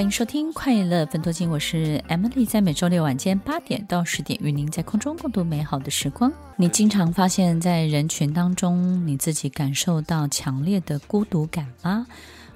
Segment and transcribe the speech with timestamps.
[0.00, 6.32] 欢迎收听《快乐分多金》，我是 Emily，在每周六晚间八点到十点，与您在空中共度美好的时光。
[6.56, 12.06] 你经常发现，在人群当中，你自己感受到强烈的孤独感吗？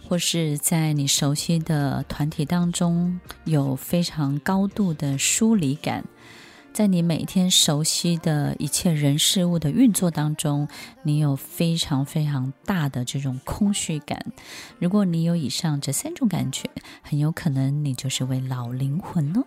[0.08, 6.02] 或是在你熟悉的团体当中，有非常高度的疏离感？
[6.74, 10.66] 在你每天熟悉的一切人事物的运作当中，
[11.04, 14.20] 你有非常非常大的这种空虚感。
[14.80, 16.68] 如果你有以上这三种感觉，
[17.00, 19.44] 很有可能你就是位老灵魂哦。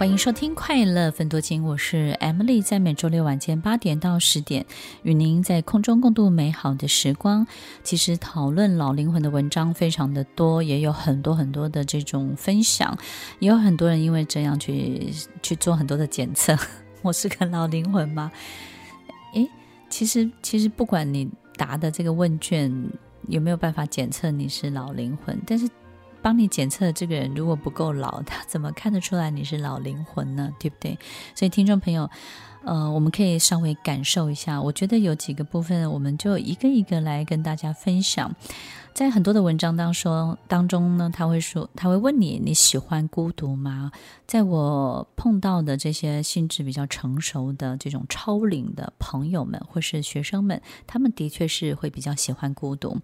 [0.00, 4.64] 欢迎收听《快乐分多金》，我是 Emily，在每周六晚间八点到十点，
[5.02, 7.46] 与您在空中共度美好的时光。
[7.82, 12.96] 其实讨论老灵魂的文章非常的多，也有很多很多的这种分享，
[13.40, 16.56] 也有很多人因为这样去去做很多的检测。
[17.04, 18.32] 我是个老灵魂吗？
[19.34, 19.46] 诶，
[19.90, 22.74] 其实其实不管你答的这个问卷
[23.28, 25.68] 有没有办法检测你是老灵魂，但是。
[26.22, 30.50] 帮你检测这个人如果不够老，他怎么看得出来你是老灵魂呢？
[30.58, 30.98] 对不对？
[31.34, 32.08] 所以听众朋友，
[32.64, 34.60] 呃，我们可以稍微感受一下。
[34.60, 38.34] 我觉得有几个部分，我们就一个一个来跟大家分享。
[38.92, 43.92] 在很多的文章当中，当中呢，他会说，他会问你，你喜欢孤独吗？
[44.26, 52.98] 在我碰到的这些心智比较成熟的这种超龄的朋友们，或是学生们，他们的确是会比较喜欢孤独。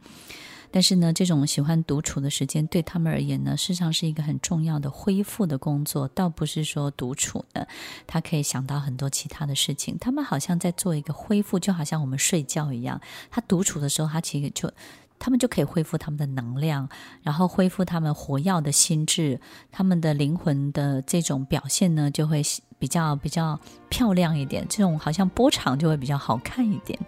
[0.71, 7.67] 但是呢，这种喜欢独处的时间对他们而言呢，事实上是一个很重要的恢复的工作，倒不是说独处呢，
[8.07, 9.97] 他可以想到很多其他的事情。
[9.99, 13.01] 他们好像在做一个恢复，就好像我们睡觉一样。
[13.31, 14.71] 他独处的时候，他其实就
[15.19, 16.89] 他们就可以恢复他们的能量，
[17.23, 19.41] 然后恢复他们活跃的心智，
[19.73, 22.43] 他们的灵魂的这种表现呢，就会
[22.79, 23.59] 比较比较
[23.89, 24.67] 漂亮一点。
[24.69, 26.99] 这种好像波长就会比较好看一点。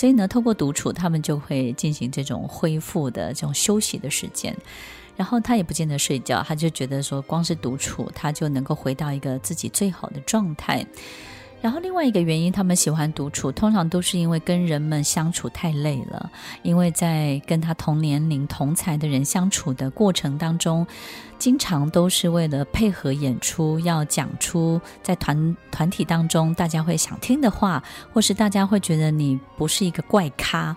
[0.00, 4.56] 所以呢，透过独处，他们就会进行这种恢复的这种休息的时间。
[5.14, 10.86] 然后他也不见得睡觉，他就觉得说，光是独处，他就能够回到一个自己最好的状态。
[11.60, 16.30] 然后另外一个原因，他们喜欢独处，通常都是因为跟人们相处太累了，
[16.62, 20.86] 因为在跟他同年龄、同才的人相处的过程当中，
[21.38, 27.82] 经常都是为了配合演出，要讲出在团团体当中大家会想听的话，
[28.12, 30.74] 或是大家会觉得你不是一个怪咖。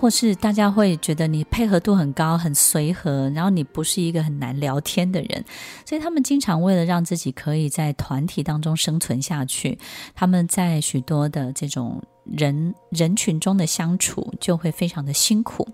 [0.00, 5.44] 或是大家会觉得你配合度很高，很随和，然后你不是一个很难聊天的人，
[5.84, 9.78] 所以他们经常为了让自己可以在团体当中生存下去，
[10.14, 15.68] 他们在许多的这种人人群中的相处就会非常的辛苦。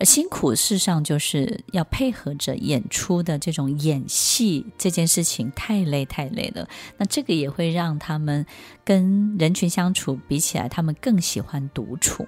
[0.00, 6.66] 而辛苦，事实上就是要配合着演出的这种演戏，这件事情太累太累了。
[6.96, 8.44] 那这个也会让他们
[8.84, 12.26] 跟人群相处比起来，他们更喜欢独处。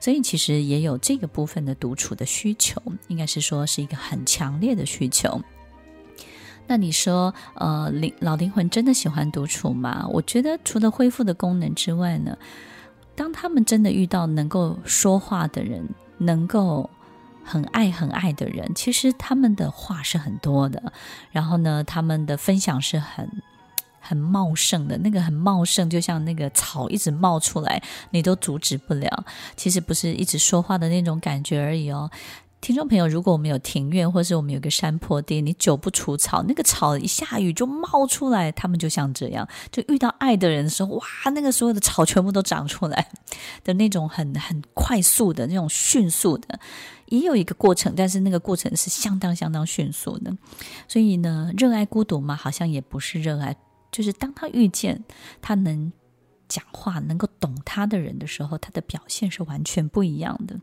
[0.00, 5.40] 所以其实也有这个部分的独处的需求，应该是说是一个很强烈的需求。
[6.66, 10.08] 那你说，呃，灵老灵魂真的喜欢独处吗？
[10.10, 12.36] 我觉得除了恢复的功能之外呢，
[13.14, 15.88] 当他们真的遇到能够说话的人，
[16.18, 16.90] 能够。
[17.44, 20.92] 很爱很爱的人，其实他们的话是很多的，
[21.30, 23.28] 然后呢，他们的分享是很
[24.00, 29.24] 很茂盛的，那个很茂盛，就像那个草一直冒出来，你都阻止不了。
[29.56, 32.10] 其实不是一直说话的那种感觉而已哦。
[32.64, 38.50] 听众朋友，如果我们有庭院，或是我们有个山坡地，你久不除草，那个草一下雨就冒出来。
[38.50, 41.04] 他们就像这样，就遇到爱的人的时候，哇，
[41.34, 43.10] 那个所有的草全部都长出来
[43.64, 46.58] 的那种很很快速的那种迅速的，
[47.08, 50.34] 也有一个过程，但是那个过程是相当相当迅速的。
[50.88, 53.54] 所以呢，热爱孤独嘛，好像也不是热爱，
[53.92, 55.04] 就是当他遇见
[55.42, 55.92] 他能
[56.48, 60.58] 讲话、能够懂他的人的时候，他的表现是完全不一样的。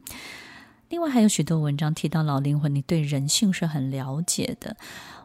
[0.91, 4.75] 另外还有许多文章提到老灵魂，你对人性是很了解的。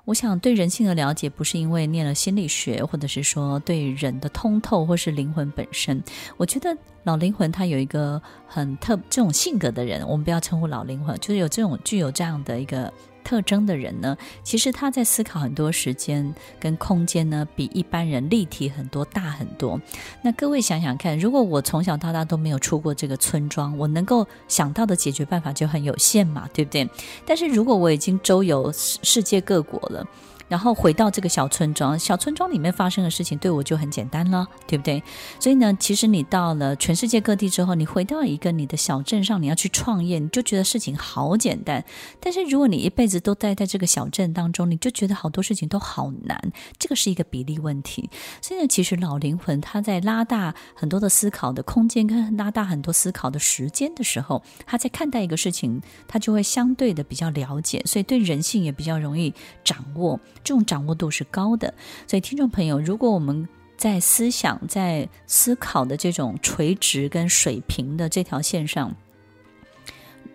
[0.04, 6.00] 我想对人性的了解，不是因为念了心理学，或者是说对人的通透，或是灵魂本身。
[6.36, 12.92] 我觉得老灵魂他有一个很特这种性格的人，我们不要称呼老灵魂，就是有这种具有这样的一个。
[13.26, 19.80] 特征的人呢，其实他在思考很多时间跟空间呢，比一般人立体很多、大很多。
[20.22, 26.88] 那各位想想看，如果我从小到大都没有出过这个村庄，我能够想到的解决办法就很有限嘛，对不对？
[27.26, 30.06] 但是如果我已经周游世界各国了，
[30.48, 35.02] 然后回到这个小村庄，小村庄里面发生的事情对我就很简单了，对不对？
[35.40, 41.84] 所以呢，其实你到了全世界各地之后，你回到一个你的小镇上，你要去创业，你就觉得事情好简单。
[42.20, 46.52] 但是如果你一辈子都待在这个小镇当中，你就觉得好多事情都好难。
[46.78, 48.08] 这个是一个比例问题。
[48.40, 59.34] 所以呢，其实老灵魂他在拉大很多的思考的空间，跟拉大很多思考的时间的时候，他在看待一个事情，他就会相对的比较了解，所以对人性也比较容易
[59.64, 60.20] 掌握。
[60.46, 61.74] 这种掌握度是高的，
[62.06, 68.94] 所以听众朋友，如果我们在思想、在思考的这种垂直跟水平的这条线上，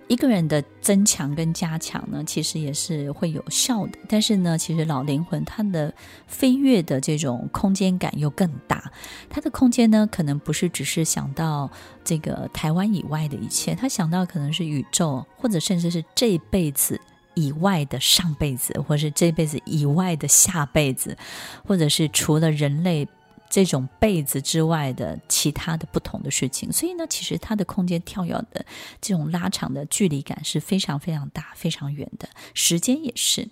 [0.09, 3.97] 一个人的增强跟加强呢，其实也是会有效的。
[4.09, 5.93] 但是呢，其实老灵魂他的
[6.27, 8.91] 飞跃的这种空间感又更大，
[9.29, 11.71] 他的空间呢，可能不是只是想到
[12.03, 16.99] 这个台湾以外的一切，他想到可能是宇宙，或者甚至是这辈子。
[17.33, 21.17] 以外的上辈子，或是这辈子以外的下辈子，
[21.65, 23.07] 或者是除了人类
[23.49, 26.71] 这种辈子之外的其他的不同的事情。
[26.71, 28.65] 所以呢，其实它的空间跳跃的
[29.01, 33.49] 这种拉长的距离感是非常非常大、非常远的，时间也是。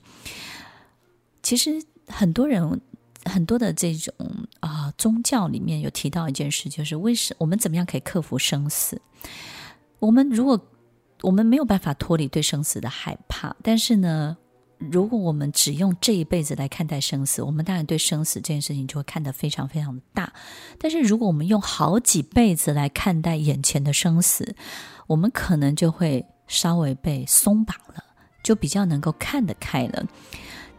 [1.41, 2.81] 其实很多人
[3.25, 4.13] 很多的这种
[4.59, 9.01] 啊、宗教里面有提到一件事，就是为什我们怎么样可以克服生死？
[9.99, 10.59] 我们如果
[11.21, 14.37] 我们没有办法脱离对生死的害怕，但是呢，
[14.77, 20.31] 如果我们只用这一辈子来看待生死，我们当然对生死这件事情就会看得非常非常的大。
[20.77, 24.55] 但是如果我们用好几辈子来看待眼前的生死，
[25.07, 28.03] 我们可能就会稍微被松绑了，
[28.41, 30.05] 就比较能够看得开了。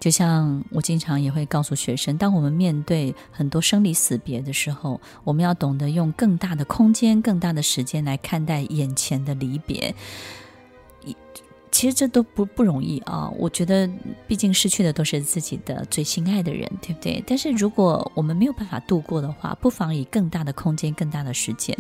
[0.00, 9.94] 就像我经常也会告诉学生，当我们面对很多生离死别的时候，我们要懂得用更大的空间、更大的时间来看待眼前的离别。
[11.70, 13.30] 其实这都不不容易啊！
[13.38, 13.88] 我觉得，
[14.26, 17.22] 毕竟失去的都是自己的最心爱的人，对不对？
[17.26, 21.76] 但是如果我们没有办法度过的话，不妨以更大的空间、更大的时间。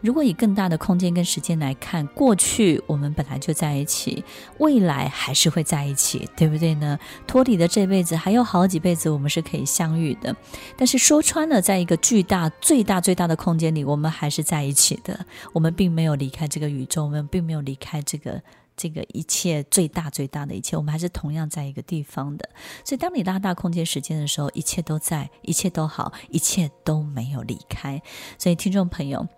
[0.00, 4.22] 如果以更大的空间跟时间来看，过去我们本来就在一起，
[4.58, 6.98] 未来还是会在一起，对不对呢？
[7.26, 10.36] 脱离的这辈子还有好几辈子，我们是可以相遇的。
[10.76, 15.26] 但是说穿了，在一个巨大、最大、最大的空间里，我们还是在一起的。
[15.52, 18.40] 我们并没有离开这个宇宙，我们并没有离开这个。
[18.80, 22.48] 这个一切最大最大的一切，我们还是同样在一个地方的。
[22.82, 28.00] 所以，当你拉大空间时间的时候，一切都在，一切都好，一切都没有离开。
[28.38, 29.28] 所以，听众朋友，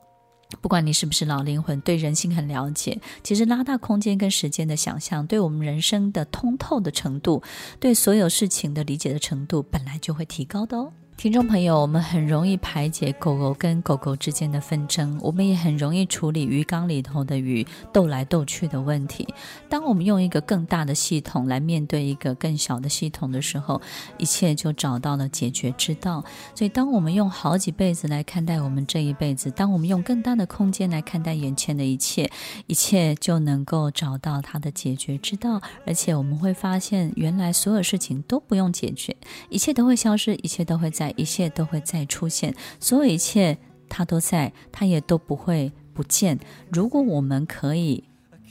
[0.61, 7.43] 不管你是不是老灵魂，对人性很了解，其实拉大空间跟时间的想象，对我们人生的通透的程度，
[7.81, 10.93] 对所有事情的理解的程度，本来就会提高的哦。
[11.17, 19.29] 听众朋友，我们很容易排解狗狗跟狗狗之间的纷争，我们也很容易处理鱼缸里头的鱼斗来斗去的问题。
[19.69, 23.81] 当我们用一个更大的系统来面对一个更小的系统的时候，
[24.19, 26.25] 一切就找到了解决之道。
[26.57, 32.29] 所以，当我们用好几辈子来看待我们这一辈子，当我们用更大的空间来看待眼前的一切，
[32.67, 35.63] 一切就能够找到它的解决之道。
[35.87, 39.17] 而且，我们会发现，原来所有事情都不用解决，
[39.51, 41.02] 一切都会消失，一切都会在。
[41.03, 43.59] 在一切都会再出现，所有一切
[43.89, 46.39] 它都在，它也都不会不见。
[46.71, 48.05] 如果我们可以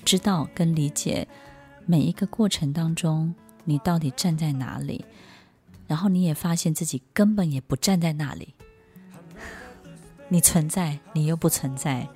[0.03, 1.25] 知道跟理解
[1.85, 3.33] 每一个过程当中，
[3.63, 5.05] 你到底站在哪里，
[5.87, 8.53] 然后你也发现自己根本也不站在那里，
[10.27, 12.07] 你存在，你又不存在。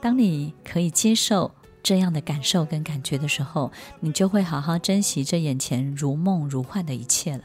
[0.00, 3.70] 当你可以接受这样的感受跟感觉的时候，
[4.00, 7.44] 你就会好好珍惜这眼前如梦如幻的一切了。